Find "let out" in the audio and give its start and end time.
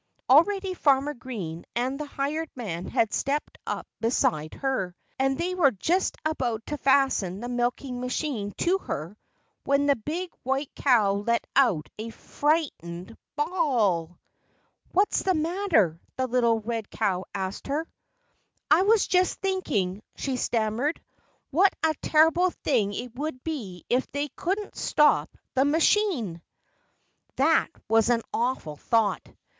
11.13-11.87